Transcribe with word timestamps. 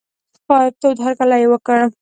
تود 0.81 0.97
هرکلی 1.05 1.37
یې 1.41 1.47
وکړ. 1.51 1.79